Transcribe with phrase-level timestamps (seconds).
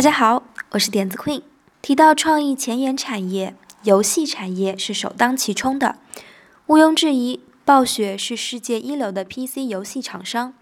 [0.00, 1.42] 大家好，我是点子 Queen。
[1.82, 5.96] 提到创意前沿产业，游戏产业是首当其冲的。
[6.68, 10.54] 毋庸置疑，暴雪是世界一流的 PC 游戏厂商。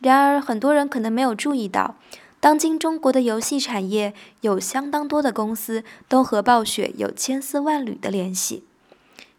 [0.00, 1.96] 然而，很多人可能没有注意到，
[2.40, 8.64] 当今中国的游戏产业有相当多的公司都和暴雪有千丝万缕的联系。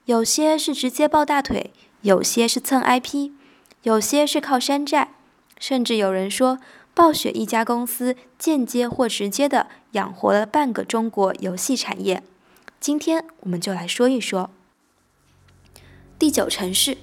[0.06, 3.32] 有些是直接抱大腿，有些是蹭 IP，
[3.82, 5.10] 有些是靠山寨，
[5.58, 6.60] 甚至有人说。
[7.00, 12.22] 暴雪一家公司间接或直接的养活了半个中国游戏产业。
[12.82, 14.50] 今天我们就来说一说
[16.20, 16.98] 第九城市。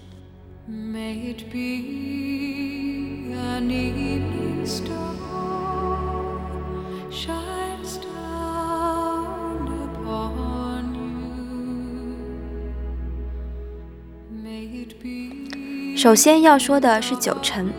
[15.97, 17.72] 首先要说的是九城。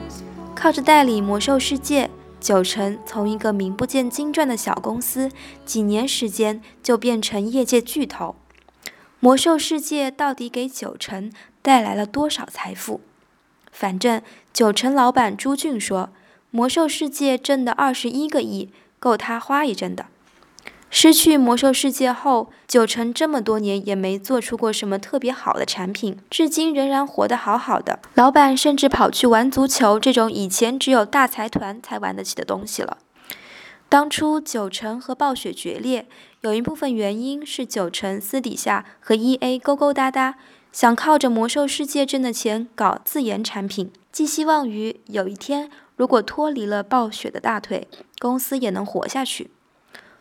[0.59, 2.05] 靠着代理《魔兽世界》，
[2.39, 5.29] 九成从一个名不见经传的小公司，
[5.63, 8.35] 几年时间就变成业界巨头。
[9.19, 13.01] 《魔兽世界》到底给九成带来了多少财富？
[13.71, 14.19] 反正
[14.51, 16.09] 九成老板朱俊说，
[16.49, 20.07] 《魔兽世界》挣的二十一个亿，够他花一阵的。
[20.89, 27.99] 失去魔兽世界后，九成这么多年也没做出过什么特别好的产品，至今仍然活得好好的。
[28.15, 32.97] 老板甚至跑去玩足球这种以前只有大财团才玩得起的东西了。
[33.89, 36.07] 当初九成和暴雪决裂，
[36.41, 40.35] 有一部分原因是九成私底下和 EA 勾勾搭搭，
[40.71, 47.87] 想靠着魔兽世界挣的钱搞自研产品，寄希望于有一天如果脱离了暴雪的大腿，
[48.19, 49.51] 公司也能活下去。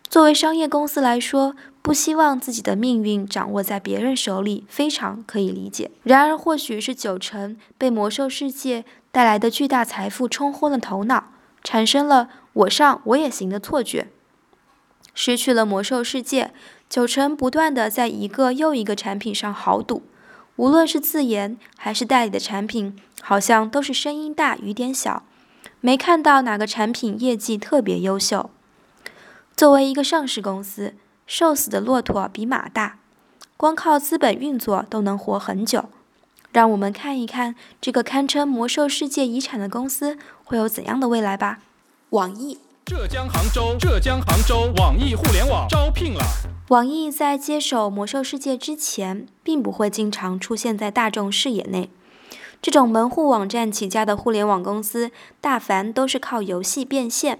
[0.09, 5.91] 作为商业公司来说，不希望自己的命运掌握在别人手里，非常可以理解。
[6.05, 14.09] 然而，或许是九成被魔兽世界带来的巨大财富冲昏了头脑，产生了“我上我也行”的错觉。
[15.12, 16.53] 失去了魔兽世界，
[16.89, 20.03] 九成不断的在一个又一个产品上豪赌，
[20.56, 25.25] 无论是自研还是代理的产品，好像都是声音大雨点小，
[25.81, 28.50] 没看到哪个产品业绩特别优秀。
[29.56, 30.93] 作为一个上市公司，
[31.27, 32.99] 瘦死的骆驼比马大，
[33.56, 35.87] 光靠资本运作都能活很久。
[36.53, 41.61] 让我们看一看这个堪称魔兽世界遗产的公司会有怎样的未来吧。
[42.11, 46.22] 网易，浙江杭州，浙江杭州网易互联网招聘了。
[46.69, 51.89] 网易在接手魔兽世界之前，并不会经常出现在大众视野内。
[52.61, 57.39] 这种门户网站起家的互联网公司，大凡都是靠游戏变现。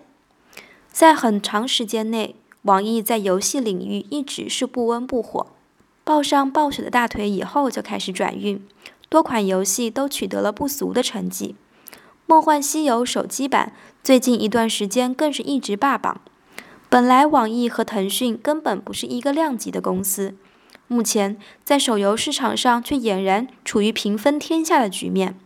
[0.97, 5.49] 在很长时间内，网易在游戏领域一直是不温不火。
[6.05, 8.67] 抱上暴雪的大腿以后，就开始转运，
[9.11, 11.55] 多款游戏都取得了不俗的成绩。
[12.25, 16.19] 《梦幻西游》手机版最近一段时间更是一直霸榜。
[16.89, 20.35] 本来网易和腾讯根本不是一个量级的公司，
[20.89, 25.39] 目前在手游市场上却俨然处于平分天下的局面。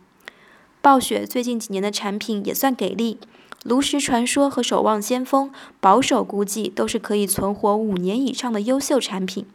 [0.81, 3.19] 暴雪最近几年的产品也算给力。
[3.63, 9.45] 炉石传说和守望先锋，保守估计都是可以存活五年以上的优秀产品。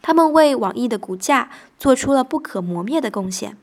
[0.00, 3.58] 他们为网易的股价做出了不可磨灭的贡献。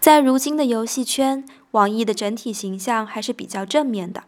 [0.00, 4.24] 在如今的游戏圈，网易的整体形象还是比较正面的，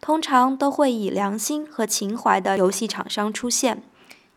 [0.00, 3.82] 通常都会以良心和情怀的游戏厂商出现。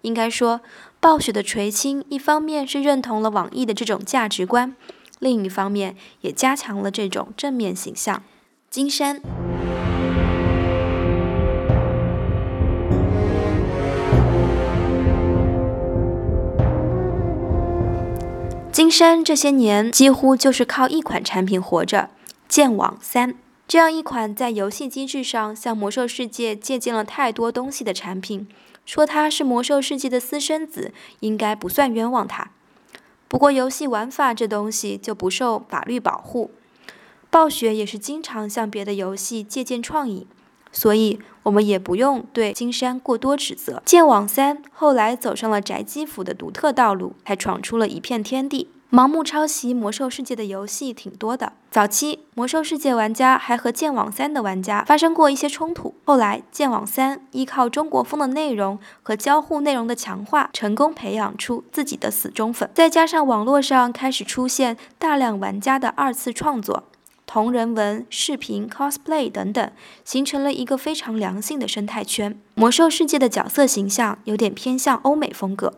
[0.01, 0.62] 应该说，
[1.00, 4.75] 暴雪的垂青，一方面是认同了网易的这种价值观，
[5.19, 8.24] 另一方面也加强了这种正面形象。
[8.71, 9.19] 金山，
[18.71, 21.97] 金山这些年几乎就是靠一款产品活着，
[22.47, 23.33] 《剑网三》
[23.68, 28.47] 这样一款在游戏机制上向《魔兽世界》借鉴了太多东西的产品，
[28.85, 32.51] 说它是《魔兽世界》的私生子，应该不算冤枉它。
[33.27, 36.51] 不过，游戏玩法这东西就不受法律保护。
[37.31, 40.27] 暴雪也是经常向别的游戏借鉴创意，
[40.73, 43.81] 所以我们也不用对金山过多指责。
[43.85, 48.67] 剑网三后来走上了宅基腐的独特道路，还闯出了一片天地。
[48.91, 55.95] 盲目抄袭魔兽世界的游戏挺多的，早期魔兽世界玩家还和剑网三的玩家发生过一些冲突。
[56.03, 62.69] 后来剑网三依靠中国风的内容和交互内容的强化，成功培养出自己的死忠粉。
[62.73, 66.83] 再加上网络上开始出现大量玩家的二次创作。
[67.33, 69.71] 同人文、视频、cosplay 等等，
[70.03, 72.37] 形成了一个非常良性的生态圈。
[72.55, 75.75] 魔兽世界的角色形象有点偏向欧美风格，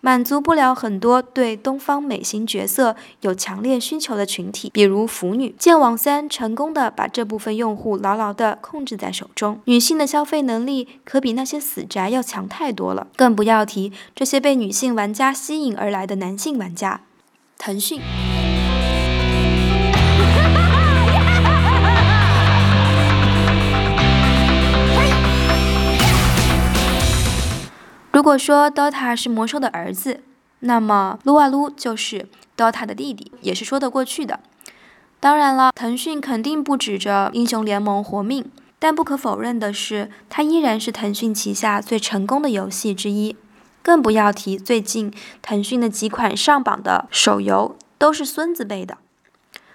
[0.00, 5.52] 满足不了很多对东方美型角色有强烈需求的群体，比如腐女。
[5.58, 17.00] 剑网三成功的把这部分用户牢牢的控制在手中，女性的消费能力可比那些死宅要强太多了，更不要提这些被女性玩家吸引而来的男性玩家。
[17.58, 18.00] 腾讯。
[28.14, 30.20] 如果说 Dota 是魔兽的儿子，
[30.60, 34.38] 那么撸啊撸就是 Dota 的弟弟，也是说得过去的。
[35.18, 43.34] 当然了，腾讯肯定不指着英雄联盟活命，但不可否认的是，它依然是腾讯旗下最成功的游戏之一。
[43.82, 45.12] 更不要提最近
[45.42, 48.98] 腾讯的几款上榜的手游都是孙子辈的。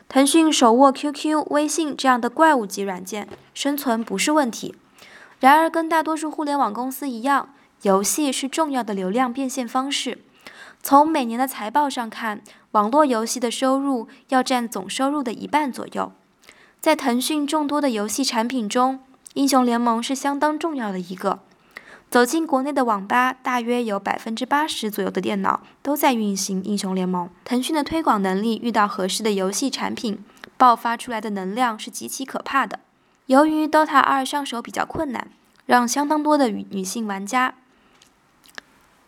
[0.08, 4.74] 腾讯手握 QQ、微信这样的怪物级软件，生存不是问题。
[5.42, 7.50] 然而，跟大多数互联网公司一样，
[7.84, 10.20] 游戏是重要的流量变现方式。
[10.82, 12.42] 从每年的财报上看，
[12.72, 16.12] 网络游戏的收入要占总收入的一半左右。
[16.80, 18.96] 在腾讯众多的游戏产品中，
[19.34, 21.40] 《英雄联盟》是相当重要的一个。
[22.10, 27.28] 走进国内的网吧，大约有百分之八十左右的电脑都在运行《英雄联盟》。
[27.46, 30.24] 腾讯的推广能力遇到合适的游戏产品，
[30.58, 32.80] 爆发出来的能量是极其可怕的。
[33.28, 35.28] 由于《DOTA 二》上手比较困难，
[35.66, 37.54] 让相当多的女女性玩家。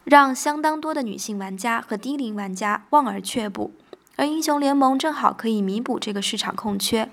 [0.03, 3.71] 让相当多的女性玩家和低龄玩家望而却步，
[4.15, 7.09] 而英雄联盟正好可以弥补这个市场空缺。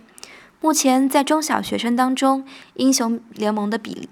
[0.61, 2.45] 目前在中小学生当中，
[2.75, 4.09] 英雄联盟的比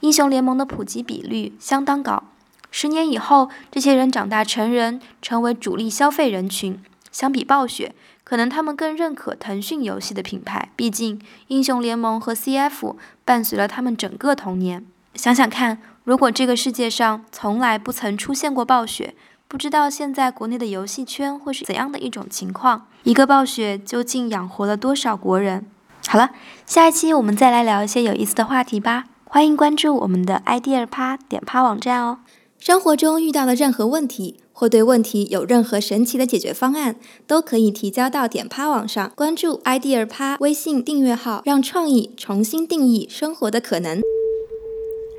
[0.00, 2.22] 英雄联盟的普及比率相当高。
[2.70, 6.80] 十年以后，这些人长大成人，成为主力消费人群。
[7.10, 14.86] 相比暴雪，可能他们更认可腾讯游戏的品牌，毕竟英雄联盟和 CF 伴随了他们整个童年。
[15.18, 15.78] 想想看。
[16.04, 19.14] 如果这个世界上从来不曾出现过暴雪，
[19.48, 22.86] 不知道现在国内的游戏圈会是怎样的一种情况？
[23.02, 25.66] 一个暴雪究竟养活了多少国人？
[26.06, 26.30] 好了，
[26.64, 29.06] 下一期我们再来聊一些有意思的话题吧。
[29.24, 32.20] 欢迎关注我们的 idea 趴点趴网站哦。
[32.60, 36.94] 生活中遇到的任何问题，或对问题有任何神奇的解决方案，
[37.26, 39.12] 都可以提交到点趴网上。
[39.16, 44.00] 关注 idea 趴微信订阅号，让创意重新定义生活的可能。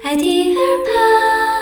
[0.02, 1.59] 爱的耳畔。